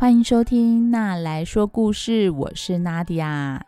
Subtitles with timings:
[0.00, 3.66] 欢迎收听娜来说故事，我是娜迪亚。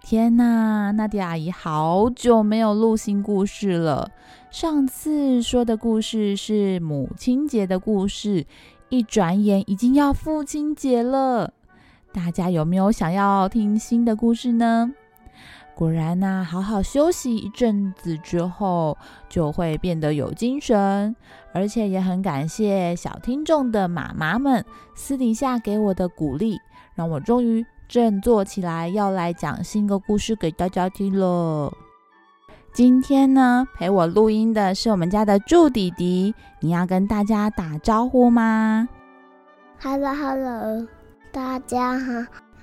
[0.00, 4.10] 天呐，娜迪亚阿姨好久没有录新故事了。
[4.50, 8.46] 上次说的故事是母亲节的故事，
[8.88, 11.52] 一转眼已经要父亲节了。
[12.14, 14.90] 大家有没有想要听新的故事呢？
[15.78, 18.98] 果然呐，好好休息一阵子之后，
[19.28, 21.14] 就会变得有精神。
[21.52, 24.64] 而且也很感谢小听众的妈妈们
[24.96, 26.58] 私底下给我的鼓励，
[26.96, 31.72] 让我终于振作起来，要来讲新的故事给大家听了。
[32.72, 38.88] 今天呢，陪我录音的是我们家的祝弟弟，你要跟大家打招呼吗
[39.80, 40.88] ？Hello，Hello，
[41.30, 42.12] 大家好，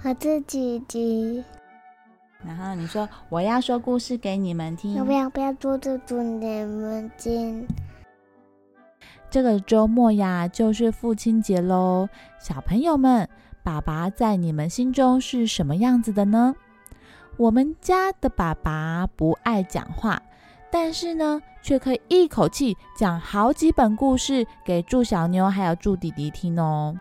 [0.04, 1.42] 我是弟弟。
[2.46, 7.66] 然后你说我要说故事给你们听，要不要不要做这种你们听？
[9.30, 12.08] 这个周末呀，就是父亲节喽，
[12.40, 13.28] 小朋友们，
[13.64, 16.56] 爸爸在你们心中是什么样子的呢？
[17.38, 20.22] 我们家的爸爸不爱讲话，
[20.72, 26.96] 但是呢，却可以一口气讲好几本故事给祝小妞还有祝弟弟听哦。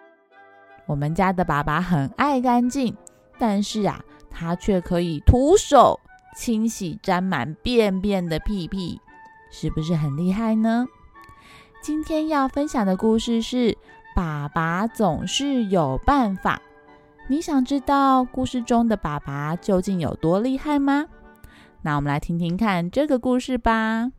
[0.86, 2.96] 我们家的爸爸很爱干净，
[3.38, 4.02] 但是啊。
[4.34, 5.98] 他却可以徒手
[6.36, 9.00] 清洗沾满便便的屁屁，
[9.50, 10.86] 是不是很厉害呢？
[11.80, 13.70] 今天要分享的故事是
[14.16, 16.56] 《爸爸总是有办法》。
[17.28, 21.06] 你想知道故事中的爸爸究竟有多厉害吗？
[21.82, 24.10] 那我们来听听看这个故事吧。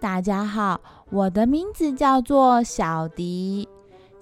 [0.00, 3.63] 大家好，我的名字叫做小迪。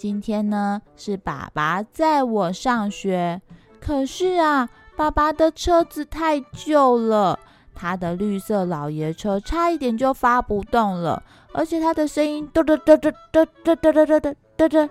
[0.03, 3.41] 今天呢是爸爸载我上学，
[3.81, 7.39] 可是啊，爸爸的车子太旧了，
[7.73, 11.23] 他的绿色老爷车差一点就发不动了，
[11.53, 14.89] 而且他的声音嘟嘟嘟嘟嘟嘟嘟嘟嘟嘟嘟，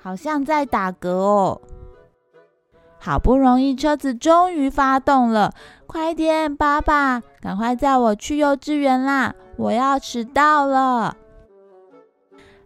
[0.00, 1.60] 好像在打嗝哦。
[3.00, 5.52] 好不容易车子终于发动了，
[5.88, 11.16] 快点，爸爸，赶快载我去幼稚园啦，我要迟到了。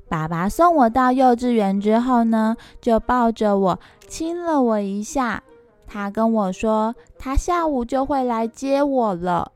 [0.09, 5.43] 爸爸送我到幼稚园之后呢，就抱着我亲了我一下。
[5.87, 9.53] 他跟我说，他下午就会来接我了。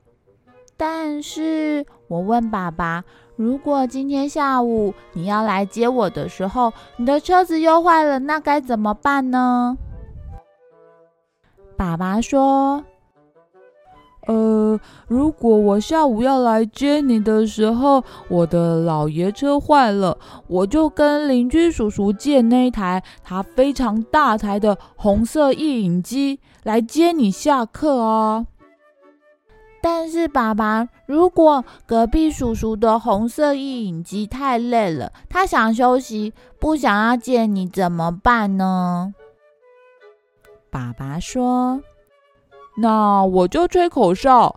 [0.77, 3.05] 但是我问爸爸，
[3.37, 9.77] 如果今天下午你要来接我的时候，你的车子又坏了，那该怎么办呢？
[11.77, 12.85] 爸爸说。
[14.71, 20.17] 呃，如果我下午要来接你的时候，我的老爷车坏了，
[20.47, 28.47] 我就跟邻居叔叔借那台他非常大台的红色印影机来接你下课啊。
[29.83, 39.15] 但是爸爸，如果隔壁叔叔的红色印影机太累了，他想休息，不想要借你怎么办呢？
[40.71, 41.81] 爸爸说。
[42.81, 44.57] 那我就吹口哨，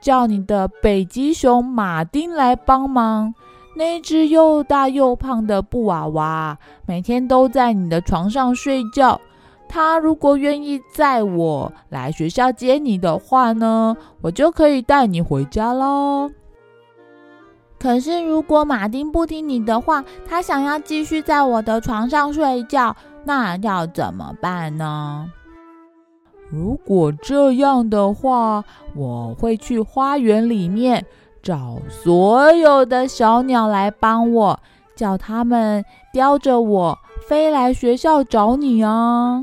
[0.00, 3.34] 叫你的北极熊马丁来帮忙。
[3.74, 6.56] 那只又大又胖的布娃娃，
[6.86, 9.20] 每天都在你的床上睡觉。
[9.68, 16.30] 他如果愿意载我来学校接你的话呢，我就可以带你回家喽。
[17.78, 25.30] 可是如果马丁不听你的话，他想要继续在我的床上睡觉，那要怎么办呢？
[26.50, 28.64] 如果这样的话，
[28.94, 31.04] 我会去花园里面
[31.42, 34.60] 找所有的小鸟来帮我，
[34.94, 36.98] 叫他们叼着我
[37.28, 39.42] 飞来学校找你啊。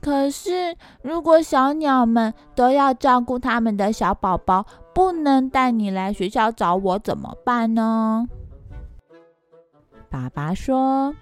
[0.00, 8.28] 可是，如果小鸟们都要照顾他们的小宝宝，不能带你来学校找我，怎么办呢？
[10.08, 11.14] 爸爸说。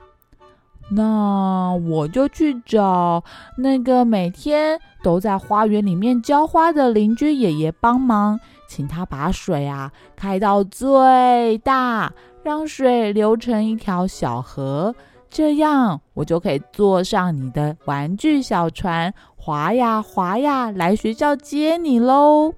[0.91, 3.25] 那我就去找
[3.57, 8.39] 那个每天都在花园里面浇花的邻居爷爷帮忙，
[8.69, 14.95] 请他把水啊开到最大，让水流成一条小河，
[15.31, 22.55] 这样我就可以坐上你的玩具小船，划呀划呀，来学校接你喽。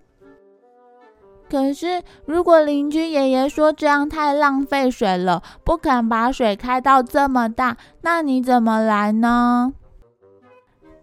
[1.49, 9.73] 可是，如果邻居爷爷说这样太浪费水了，不肯把水开到这么大，那你怎么来呢？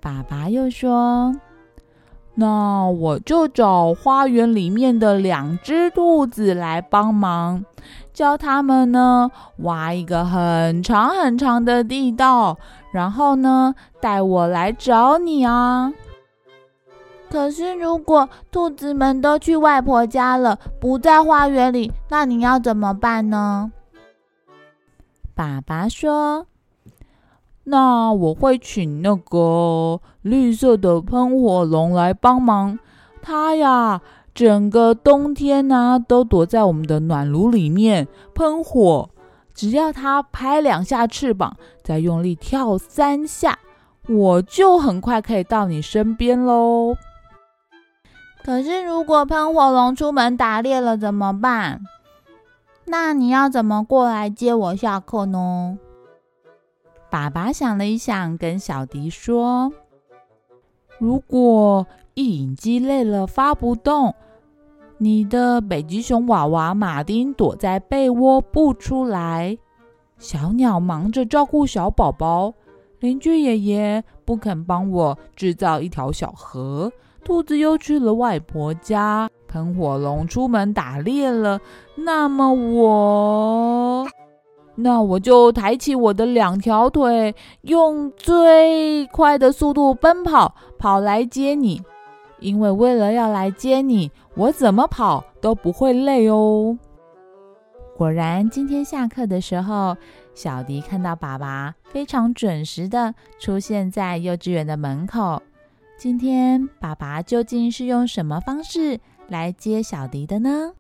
[0.02, 1.34] 爸爸又说
[2.36, 7.64] ：“那我就找花园里面的两只兔子来帮忙，
[8.14, 12.58] 教他们呢挖一个很长很长的地道，
[12.92, 15.94] 然后呢带我来找你啊。”
[17.34, 23.72] 可是如果兔子们都去外婆家了，不在花园里，那你要怎么办呢？
[25.34, 26.46] 爸爸说
[27.66, 32.78] ：“那我会请那个绿色的喷火龙来帮忙。
[33.20, 34.04] 它呀，
[34.36, 39.10] 整个冬天呢都躲在我们的暖炉里面喷火。
[39.56, 43.58] 只要它拍两下翅膀，再用力跳三下，
[44.08, 46.96] 我就很快可以到你身边喽。
[48.44, 51.82] 可是如果喷火龙出门打猎了怎么办？”
[52.86, 55.78] 那你要怎么过来接我下课呢？
[57.10, 59.72] 爸爸想了一想，跟小迪说
[61.00, 64.14] ：“如果一影机累了发不动，
[64.98, 69.58] 你的北极熊娃娃马丁躲在被窝不出来，
[70.18, 72.54] 小鸟忙着照顾小宝宝，
[73.00, 76.92] 邻居爷爷不肯帮我制造一条小河，
[77.24, 81.62] 兔子又去了外婆家。”喷火龙出门打猎了，
[81.96, 84.08] 那么我，
[84.74, 91.84] 那我就抬起我的两条腿，用最快的速度奔跑，跑来接你。
[92.40, 96.76] 因为为了要来接你，我怎么跑都不会累哦。
[97.96, 99.96] 果然，今天下课的时候，
[100.34, 105.40] 小迪看到爸爸非常准时的出现在幼稚园的门口。
[105.98, 109.00] 今天爸爸究竟是用什么方式？
[109.30, 110.74] 来接小迪的呢？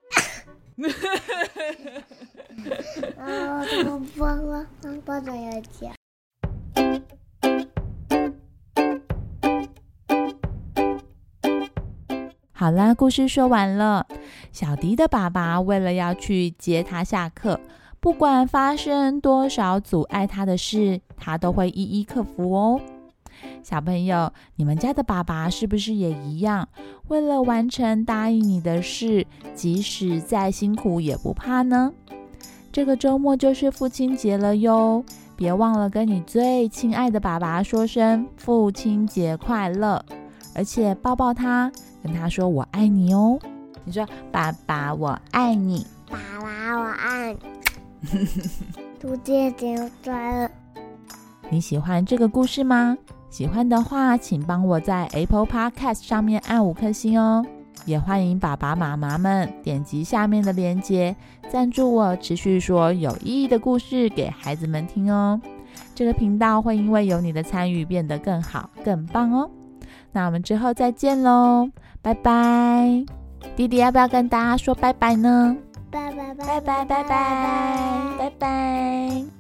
[3.17, 5.93] 啊，我爸爸，我爸爸要讲。
[12.51, 14.05] 好啦，故事说完了。
[14.51, 17.59] 小迪的爸爸为了要去接他下课，
[18.01, 22.81] 不管发生多少阻碍他的事，他都会一一克服哦。
[23.63, 26.67] 小朋友，你们家的爸爸是不是也一样？
[27.07, 31.91] 为了完成答应你的事，即使再辛苦也不怕呢？
[32.71, 35.03] 这个周末就是父亲节了哟，
[35.35, 40.03] 别忘了跟你最亲爱的爸爸说声父亲节快乐，
[40.55, 43.37] 而且抱抱他，跟他说我爱你哦。
[43.85, 47.39] 你说爸爸我爱你，爸爸我爱你，
[48.99, 50.49] 祝姐姐快乐。
[51.49, 52.97] 你喜欢这个故事吗？
[53.33, 57.43] 喜欢的话，请帮我在 Apple Podcast 上面按五颗星哦。
[57.83, 61.15] 也欢迎爸爸妈妈们点击下面的链接，
[61.49, 65.41] 赞助我，持续说有意义的故事给孩子们听哦。
[65.95, 69.49] 这个频道会因为有你的参与变得更好、更棒哦。
[70.11, 71.67] 那我们之后再见喽，
[72.03, 73.03] 拜拜！
[73.55, 75.57] 弟弟要不要跟大家说拜拜呢？
[75.89, 79.32] 拜拜拜拜拜拜拜拜。